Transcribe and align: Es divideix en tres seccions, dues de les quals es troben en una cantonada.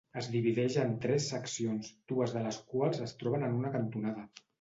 Es 0.19 0.27
divideix 0.35 0.77
en 0.83 0.93
tres 1.03 1.27
seccions, 1.33 1.91
dues 2.13 2.33
de 2.37 2.41
les 2.47 2.57
quals 2.71 3.05
es 3.09 3.13
troben 3.21 3.47
en 3.49 3.55
una 3.59 3.73
cantonada. 3.77 4.27